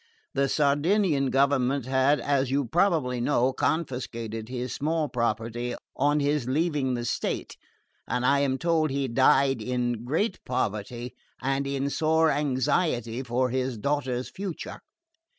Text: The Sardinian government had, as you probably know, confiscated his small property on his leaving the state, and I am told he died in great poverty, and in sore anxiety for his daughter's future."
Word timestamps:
The 0.33 0.49
Sardinian 0.49 1.29
government 1.29 1.85
had, 1.85 2.19
as 2.19 2.49
you 2.49 2.65
probably 2.65 3.21
know, 3.21 3.53
confiscated 3.53 4.49
his 4.49 4.73
small 4.73 5.07
property 5.09 5.75
on 5.95 6.19
his 6.21 6.47
leaving 6.47 6.95
the 6.95 7.05
state, 7.05 7.55
and 8.07 8.25
I 8.25 8.39
am 8.39 8.57
told 8.57 8.89
he 8.89 9.07
died 9.07 9.61
in 9.61 10.03
great 10.03 10.43
poverty, 10.43 11.13
and 11.39 11.67
in 11.67 11.91
sore 11.91 12.31
anxiety 12.31 13.21
for 13.21 13.51
his 13.51 13.77
daughter's 13.77 14.27
future." 14.31 14.79